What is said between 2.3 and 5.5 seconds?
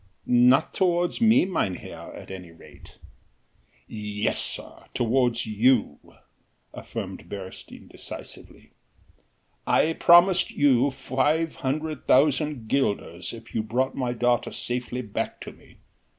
any rate." "Yes, sir, towards